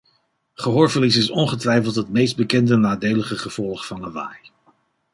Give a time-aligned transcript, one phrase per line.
[0.53, 4.37] Gehoorverlies is ongetwijfeld het meest bekende nadelige gevolg van lawaai.